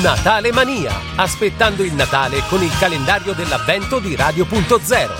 [0.00, 5.10] Natale Mania, aspettando il Natale con il calendario dell'avvento di Radio.0.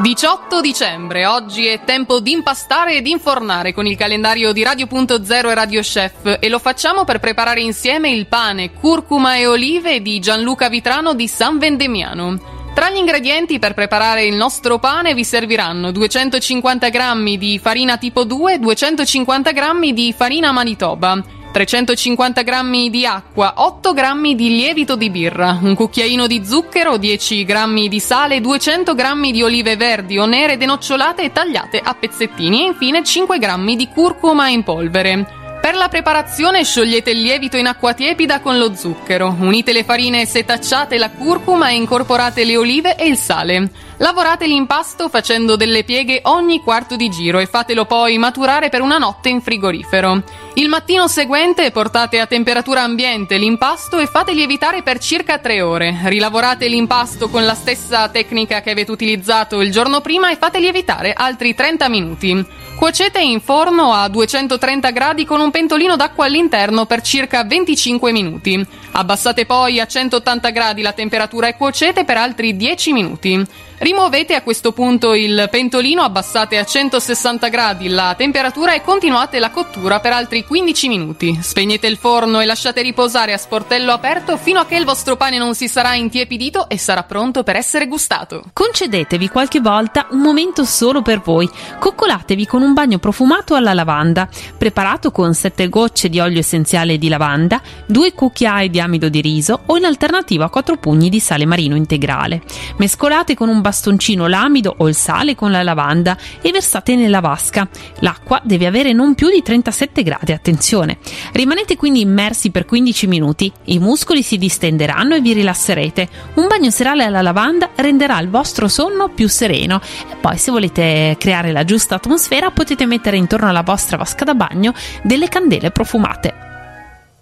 [0.00, 5.28] 18 dicembre, oggi è tempo di impastare e di infornare con il calendario di Radio.0
[5.28, 10.20] e Radio Chef e lo facciamo per preparare insieme il pane, curcuma e olive di
[10.20, 12.54] Gianluca Vitrano di San Vendemiano.
[12.76, 18.24] Tra gli ingredienti per preparare il nostro pane vi serviranno 250 g di farina tipo
[18.24, 21.20] 2, 250 g di farina Manitoba,
[21.56, 27.46] 350 g di acqua, 8 g di lievito di birra, un cucchiaino di zucchero, 10
[27.46, 32.64] g di sale, 200 g di olive verdi o nere denocciolate e tagliate a pezzettini
[32.64, 35.35] e infine 5 g di curcuma in polvere.
[35.66, 40.24] Per la preparazione sciogliete il lievito in acqua tiepida con lo zucchero, unite le farine
[40.24, 43.72] setacciate la curcuma e incorporate le olive e il sale.
[43.96, 48.98] Lavorate l'impasto facendo delle pieghe ogni quarto di giro e fatelo poi maturare per una
[48.98, 50.22] notte in frigorifero.
[50.54, 55.98] Il mattino seguente portate a temperatura ambiente l'impasto e fate lievitare per circa 3 ore.
[56.04, 61.12] Rilavorate l'impasto con la stessa tecnica che avete utilizzato il giorno prima e fate lievitare
[61.12, 62.46] altri 30 minuti.
[62.76, 68.64] Cuocete in forno a 230 gradi con un pentolino d'acqua all'interno per circa 25 minuti.
[68.92, 73.46] Abbassate poi a 180 gradi la temperatura e cuocete per altri 10 minuti.
[73.78, 79.50] Rimuovete a questo punto il pentolino, abbassate a 160 gradi la temperatura e continuate la
[79.50, 81.38] cottura per altri 15 minuti.
[81.42, 85.36] Spegnete il forno e lasciate riposare a sportello aperto fino a che il vostro pane
[85.36, 88.44] non si sarà intiepidito e sarà pronto per essere gustato.
[88.54, 91.48] Concedetevi qualche volta un momento solo per voi.
[91.78, 97.08] Coccolatevi con un bagno profumato alla lavanda, preparato con 7 gocce di olio essenziale di
[97.08, 101.76] lavanda, 2 cucchiai di amido di riso o in alternativa 4 pugni di sale marino
[101.76, 102.40] integrale.
[102.78, 107.68] Mescolate con un bastoncino l'amido o il sale con la lavanda e versate nella vasca.
[107.98, 110.98] L'acqua deve avere non più di 37 gradi, attenzione.
[111.32, 116.08] Rimanete quindi immersi per 15 minuti, i muscoli si distenderanno e vi rilasserete.
[116.34, 119.80] Un bagno serale alla lavanda renderà il vostro sonno più sereno
[120.12, 124.34] e poi se volete creare la giusta atmosfera potete mettere intorno alla vostra vasca da
[124.34, 126.55] bagno delle candele profumate.